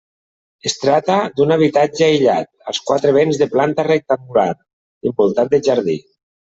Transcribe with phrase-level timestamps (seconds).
[0.69, 6.03] Es tracta d'un habitatge aïllat als quatre vents de planta rectangular i envoltat de jardí.